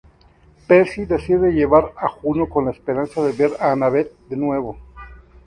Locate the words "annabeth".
3.73-4.11